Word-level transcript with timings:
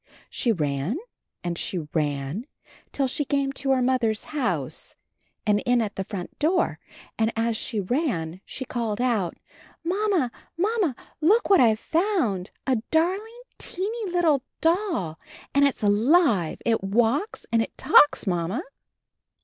She 0.31 0.51
ran 0.51 0.97
and 1.43 1.59
she 1.59 1.77
ran 1.93 2.47
till 2.91 3.07
she 3.07 3.23
came 3.23 3.51
to 3.51 3.69
her 3.69 3.83
mother's 3.83 4.23
house 4.33 4.95
and 5.45 5.59
in 5.59 5.79
at 5.79 5.95
the 5.95 6.03
front 6.03 6.39
door, 6.39 6.79
and 7.19 7.31
as 7.35 7.55
she 7.55 7.79
ran 7.79 8.41
she 8.43 8.65
called 8.65 8.99
out, 8.99 9.37
"Mamma, 9.83 10.31
Mam 10.57 10.81
ma! 10.81 10.93
look 11.21 11.51
what 11.51 11.61
I've 11.61 11.77
found— 11.79 12.49
a 12.65 12.77
darling, 12.89 13.41
teeny 13.59 14.09
little 14.11 14.41
doll! 14.59 15.19
And 15.53 15.65
it's 15.67 15.83
alive! 15.83 16.57
It 16.65 16.83
walks 16.83 17.45
and 17.51 17.61
it 17.61 17.77
talks. 17.77 18.25
Mamma." 18.25 18.63